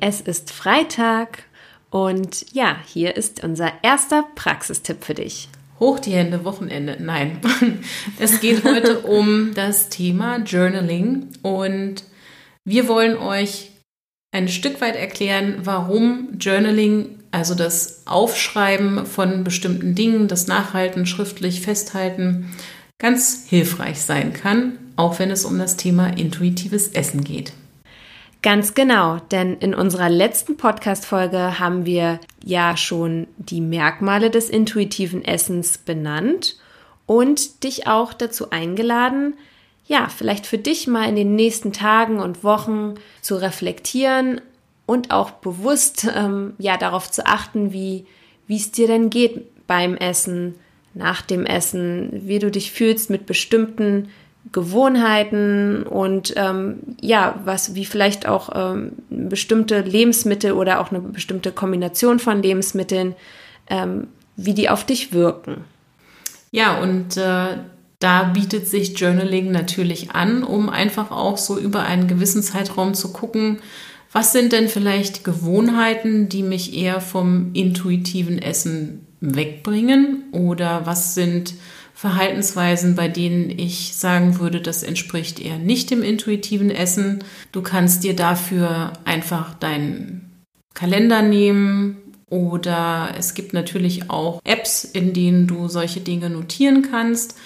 Es 0.00 0.20
ist 0.20 0.52
Freitag 0.52 1.44
und 1.90 2.52
ja, 2.52 2.76
hier 2.86 3.16
ist 3.16 3.42
unser 3.42 3.72
erster 3.82 4.24
Praxistipp 4.34 5.04
für 5.04 5.14
dich. 5.14 5.48
Hoch 5.78 5.98
die 5.98 6.12
Hände, 6.12 6.44
Wochenende. 6.44 6.96
Nein, 7.00 7.40
es 8.18 8.40
geht 8.40 8.64
heute 8.64 9.00
um 9.00 9.52
das 9.54 9.88
Thema 9.88 10.38
Journaling 10.38 11.28
und 11.42 12.04
wir 12.64 12.88
wollen 12.88 13.16
euch 13.16 13.70
ein 14.32 14.48
Stück 14.48 14.80
weit 14.80 14.96
erklären, 14.96 15.60
warum 15.62 16.36
Journaling, 16.38 17.18
also 17.30 17.54
das 17.54 18.02
Aufschreiben 18.06 19.06
von 19.06 19.44
bestimmten 19.44 19.94
Dingen, 19.94 20.28
das 20.28 20.46
Nachhalten, 20.46 21.06
schriftlich 21.06 21.60
festhalten, 21.60 22.52
ganz 22.98 23.44
hilfreich 23.48 24.00
sein 24.00 24.32
kann, 24.32 24.78
auch 24.96 25.18
wenn 25.18 25.30
es 25.30 25.44
um 25.44 25.58
das 25.58 25.76
Thema 25.76 26.08
intuitives 26.08 26.88
Essen 26.88 27.22
geht. 27.24 27.52
Ganz 28.46 28.74
genau, 28.74 29.18
denn 29.32 29.56
in 29.56 29.74
unserer 29.74 30.08
letzten 30.08 30.56
Podcast-Folge 30.56 31.58
haben 31.58 31.84
wir 31.84 32.20
ja 32.44 32.76
schon 32.76 33.26
die 33.38 33.60
Merkmale 33.60 34.30
des 34.30 34.50
intuitiven 34.50 35.24
Essens 35.24 35.78
benannt 35.78 36.56
und 37.06 37.64
dich 37.64 37.88
auch 37.88 38.12
dazu 38.12 38.50
eingeladen, 38.50 39.34
ja, 39.88 40.08
vielleicht 40.08 40.46
für 40.46 40.58
dich 40.58 40.86
mal 40.86 41.08
in 41.08 41.16
den 41.16 41.34
nächsten 41.34 41.72
Tagen 41.72 42.20
und 42.20 42.44
Wochen 42.44 42.94
zu 43.20 43.34
reflektieren 43.34 44.40
und 44.86 45.10
auch 45.10 45.32
bewusst 45.32 46.06
ähm, 46.14 46.54
ja 46.58 46.76
darauf 46.76 47.10
zu 47.10 47.26
achten, 47.26 47.72
wie 47.72 48.06
wie 48.46 48.58
es 48.58 48.70
dir 48.70 48.86
denn 48.86 49.10
geht 49.10 49.66
beim 49.66 49.96
Essen, 49.96 50.54
nach 50.94 51.20
dem 51.20 51.46
Essen, 51.46 52.10
wie 52.12 52.38
du 52.38 52.52
dich 52.52 52.70
fühlst 52.70 53.10
mit 53.10 53.26
bestimmten 53.26 54.08
Gewohnheiten 54.52 55.82
und 55.82 56.34
ähm, 56.36 56.78
ja, 57.00 57.40
was 57.44 57.74
wie 57.74 57.84
vielleicht 57.84 58.26
auch 58.26 58.50
ähm, 58.54 58.92
bestimmte 59.10 59.80
Lebensmittel 59.80 60.52
oder 60.52 60.80
auch 60.80 60.90
eine 60.90 61.00
bestimmte 61.00 61.52
Kombination 61.52 62.18
von 62.18 62.42
Lebensmitteln, 62.42 63.14
ähm, 63.68 64.08
wie 64.36 64.54
die 64.54 64.68
auf 64.68 64.84
dich 64.84 65.12
wirken. 65.12 65.64
Ja, 66.50 66.80
und 66.80 67.16
äh, 67.16 67.56
da 67.98 68.22
bietet 68.24 68.68
sich 68.68 68.98
Journaling 68.98 69.50
natürlich 69.50 70.12
an, 70.12 70.42
um 70.44 70.68
einfach 70.68 71.10
auch 71.10 71.38
so 71.38 71.58
über 71.58 71.82
einen 71.82 72.08
gewissen 72.08 72.42
Zeitraum 72.42 72.94
zu 72.94 73.12
gucken, 73.12 73.58
was 74.12 74.32
sind 74.32 74.52
denn 74.52 74.68
vielleicht 74.68 75.24
Gewohnheiten, 75.24 76.28
die 76.28 76.42
mich 76.42 76.74
eher 76.74 77.00
vom 77.00 77.50
intuitiven 77.52 78.40
Essen 78.40 79.06
wegbringen 79.20 80.24
oder 80.32 80.86
was 80.86 81.14
sind 81.14 81.54
Verhaltensweisen, 81.96 82.94
bei 82.94 83.08
denen 83.08 83.48
ich 83.48 83.96
sagen 83.96 84.38
würde, 84.38 84.60
das 84.60 84.82
entspricht 84.82 85.40
eher 85.40 85.56
nicht 85.56 85.90
dem 85.90 86.02
intuitiven 86.02 86.70
Essen. 86.70 87.24
Du 87.52 87.62
kannst 87.62 88.04
dir 88.04 88.14
dafür 88.14 88.92
einfach 89.06 89.54
deinen 89.54 90.44
Kalender 90.74 91.22
nehmen 91.22 91.96
oder 92.28 93.14
es 93.18 93.32
gibt 93.32 93.54
natürlich 93.54 94.10
auch 94.10 94.42
Apps, 94.44 94.84
in 94.84 95.14
denen 95.14 95.46
du 95.46 95.68
solche 95.68 96.00
Dinge 96.00 96.28
notieren 96.28 96.82
kannst. 96.82 97.38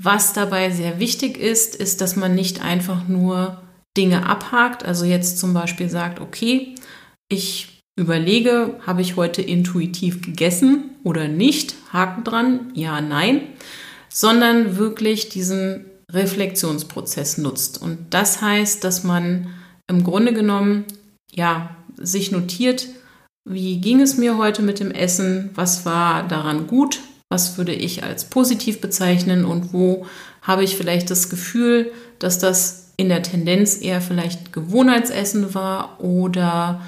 Was 0.00 0.32
dabei 0.32 0.70
sehr 0.70 1.00
wichtig 1.00 1.36
ist, 1.36 1.74
ist, 1.74 2.00
dass 2.00 2.14
man 2.14 2.32
nicht 2.32 2.62
einfach 2.62 3.08
nur 3.08 3.60
Dinge 3.96 4.24
abhakt, 4.26 4.84
also 4.84 5.04
jetzt 5.04 5.40
zum 5.40 5.52
Beispiel 5.52 5.88
sagt, 5.88 6.20
okay, 6.20 6.76
ich 7.28 7.73
überlege, 7.96 8.76
habe 8.86 9.02
ich 9.02 9.16
heute 9.16 9.42
intuitiv 9.42 10.22
gegessen 10.22 10.90
oder 11.04 11.28
nicht, 11.28 11.74
Haken 11.92 12.24
dran, 12.24 12.72
ja, 12.74 13.00
nein, 13.00 13.42
sondern 14.08 14.76
wirklich 14.76 15.28
diesen 15.28 15.84
Reflexionsprozess 16.10 17.38
nutzt. 17.38 17.80
Und 17.80 17.98
das 18.10 18.40
heißt, 18.40 18.82
dass 18.84 19.04
man 19.04 19.48
im 19.88 20.04
Grunde 20.04 20.32
genommen, 20.32 20.84
ja, 21.32 21.76
sich 21.96 22.32
notiert, 22.32 22.88
wie 23.48 23.80
ging 23.80 24.00
es 24.00 24.16
mir 24.16 24.38
heute 24.38 24.62
mit 24.62 24.80
dem 24.80 24.90
Essen, 24.90 25.50
was 25.54 25.84
war 25.84 26.26
daran 26.26 26.66
gut, 26.66 27.00
was 27.28 27.58
würde 27.58 27.74
ich 27.74 28.02
als 28.02 28.24
positiv 28.24 28.80
bezeichnen? 28.80 29.44
Und 29.44 29.72
wo 29.72 30.06
habe 30.42 30.64
ich 30.64 30.76
vielleicht 30.76 31.10
das 31.10 31.30
Gefühl, 31.30 31.90
dass 32.18 32.38
das 32.38 32.92
in 32.96 33.08
der 33.08 33.22
Tendenz 33.22 33.80
eher 33.80 34.00
vielleicht 34.00 34.52
Gewohnheitsessen 34.52 35.54
war 35.54 36.00
oder 36.00 36.80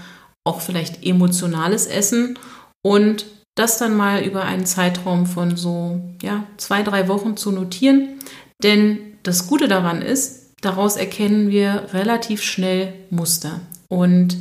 auch 0.47 0.61
vielleicht 0.61 1.05
emotionales 1.05 1.87
Essen 1.87 2.39
und 2.83 3.27
das 3.57 3.79
dann 3.79 3.97
mal 3.97 4.23
über 4.23 4.45
einen 4.45 4.67
Zeitraum 4.67 5.27
von 5.27 5.57
so 5.57 6.01
ja, 6.23 6.45
zwei, 6.57 6.83
drei 6.83 7.09
Wochen 7.09 7.37
zu 7.37 7.51
notieren. 7.51 8.21
Denn 8.63 8.99
das 9.23 9.47
Gute 9.47 9.67
daran 9.67 10.03
ist, 10.03 10.53
daraus 10.61 10.97
erkennen 10.97 11.51
wir 11.51 11.89
relativ 11.93 12.43
schnell 12.43 12.93
Muster. 13.11 13.61
Und 13.89 14.37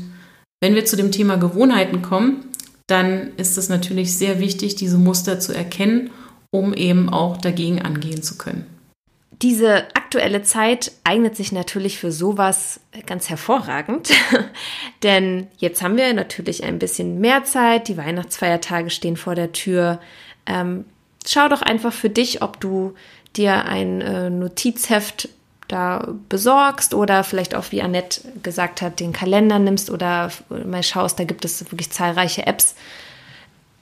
wenn 0.61 0.75
wir 0.75 0.85
zu 0.85 0.95
dem 0.95 1.11
Thema 1.11 1.37
Gewohnheiten 1.37 2.01
kommen, 2.01 2.45
dann 2.87 3.31
ist 3.37 3.57
es 3.57 3.69
natürlich 3.69 4.17
sehr 4.17 4.39
wichtig, 4.39 4.75
diese 4.75 4.97
Muster 4.97 5.39
zu 5.39 5.53
erkennen, 5.53 6.11
um 6.51 6.73
eben 6.73 7.09
auch 7.09 7.37
dagegen 7.37 7.81
angehen 7.81 8.21
zu 8.21 8.37
können. 8.37 8.65
Diese 9.41 9.83
aktuelle 9.95 10.43
Zeit 10.43 10.93
eignet 11.03 11.35
sich 11.35 11.51
natürlich 11.51 11.99
für 11.99 12.11
sowas 12.11 12.79
ganz 13.05 13.29
hervorragend, 13.29 14.09
denn 15.03 15.47
jetzt 15.57 15.81
haben 15.81 15.97
wir 15.97 16.13
natürlich 16.13 16.63
ein 16.63 16.79
bisschen 16.79 17.19
mehr 17.19 17.43
Zeit, 17.43 17.87
die 17.87 17.97
Weihnachtsfeiertage 17.97 18.89
stehen 18.89 19.17
vor 19.17 19.35
der 19.35 19.51
Tür. 19.51 19.99
Ähm, 20.45 20.85
schau 21.25 21.47
doch 21.47 21.61
einfach 21.61 21.93
für 21.93 22.09
dich, 22.09 22.41
ob 22.41 22.59
du 22.59 22.93
dir 23.35 23.65
ein 23.65 24.01
äh, 24.01 24.29
Notizheft 24.29 25.29
da 25.67 26.13
besorgst 26.29 26.93
oder 26.93 27.23
vielleicht 27.23 27.55
auch, 27.55 27.71
wie 27.71 27.81
Annette 27.81 28.21
gesagt 28.43 28.81
hat, 28.81 28.99
den 28.99 29.13
Kalender 29.13 29.59
nimmst 29.59 29.89
oder 29.89 30.31
mal 30.49 30.83
schaust, 30.83 31.19
da 31.19 31.23
gibt 31.23 31.43
es 31.43 31.59
wirklich 31.71 31.91
zahlreiche 31.91 32.45
Apps, 32.45 32.75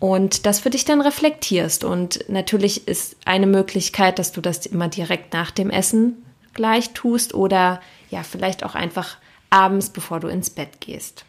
und 0.03 0.45
das 0.45 0.59
für 0.59 0.69
dich 0.69 0.83
dann 0.83 0.99
reflektierst. 0.99 1.85
Und 1.85 2.25
natürlich 2.27 2.89
ist 2.89 3.15
eine 3.23 3.47
Möglichkeit, 3.47 4.19
dass 4.19 4.33
du 4.33 4.41
das 4.41 4.65
immer 4.65 4.89
direkt 4.89 5.31
nach 5.31 5.49
dem 5.49 5.69
Essen 5.69 6.25
gleich 6.53 6.89
tust 6.89 7.33
oder 7.33 7.79
ja, 8.09 8.21
vielleicht 8.23 8.65
auch 8.65 8.75
einfach 8.75 9.15
abends, 9.53 9.89
bevor 9.89 10.19
du 10.19 10.27
ins 10.27 10.49
Bett 10.49 10.81
gehst. 10.81 11.25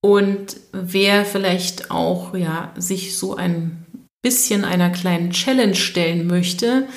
Und 0.00 0.56
wer 0.72 1.24
vielleicht 1.24 1.90
auch 1.90 2.34
ja 2.34 2.72
sich 2.76 3.16
so 3.16 3.36
ein 3.36 3.86
bisschen 4.22 4.64
einer 4.64 4.90
kleinen 4.90 5.30
Challenge 5.30 5.74
stellen 5.74 6.26
möchte, 6.26 6.88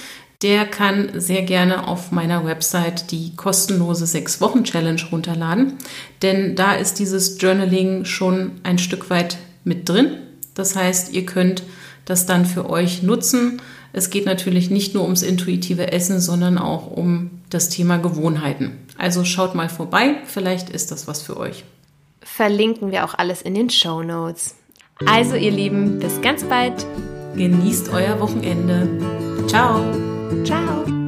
der 0.42 0.66
kann 0.66 1.10
sehr 1.20 1.44
gerne 1.44 1.88
auf 1.88 2.12
meiner 2.12 2.46
Website 2.46 3.12
die 3.12 3.36
kostenlose 3.36 4.06
6-Wochen-Challenge 4.06 5.02
runterladen. 5.12 5.74
Denn 6.22 6.56
da 6.56 6.74
ist 6.74 7.00
dieses 7.00 7.42
Journaling 7.42 8.06
schon 8.06 8.52
ein 8.64 8.78
Stück 8.78 9.10
weit 9.10 9.38
mit 9.64 9.88
drin. 9.88 10.18
Das 10.54 10.76
heißt, 10.76 11.14
ihr 11.14 11.26
könnt 11.26 11.64
das 12.06 12.26
dann 12.26 12.46
für 12.46 12.70
euch 12.70 13.02
nutzen. 13.02 13.62
Es 13.94 14.10
geht 14.10 14.26
natürlich 14.26 14.70
nicht 14.70 14.94
nur 14.94 15.04
ums 15.04 15.24
intuitive 15.24 15.92
Essen, 15.92 16.20
sondern 16.20 16.58
auch 16.58 16.92
um 16.92 17.42
das 17.50 17.70
Thema 17.70 17.98
Gewohnheiten. 17.98 18.84
Also 18.97 19.25
schaut 19.25 19.56
mal 19.56 19.69
vorbei, 19.69 20.17
vielleicht 20.25 20.69
ist 20.69 20.91
das 20.91 21.07
was 21.07 21.22
für 21.22 21.38
euch. 21.38 21.63
Verlinken 22.22 22.91
wir 22.91 23.06
auch 23.06 23.13
alles 23.13 23.41
in 23.41 23.53
den 23.53 23.69
Show 23.69 24.01
Notes. 24.01 24.56
Also 25.06 25.35
ihr 25.35 25.51
Lieben, 25.51 26.00
bis 26.00 26.22
ganz 26.22 26.44
bald. 26.44 26.85
Genießt 27.35 27.89
euer 27.89 28.19
Wochenende. 28.19 29.47
Ciao. 29.47 29.83
Ciao. 30.44 31.05